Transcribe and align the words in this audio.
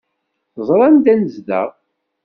Teẓra 0.53 0.83
anda 0.87 1.13
nezdeɣ. 1.15 1.67